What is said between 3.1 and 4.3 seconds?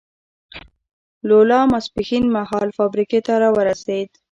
ته را ورسېد.